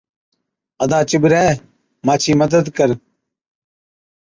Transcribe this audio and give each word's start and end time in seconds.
’ادا 0.83 0.99
چِٻرَي، 1.09 1.45
مانڇِي 2.05 2.31
مدد 2.41 2.65
ڪر‘۔ 2.77 2.89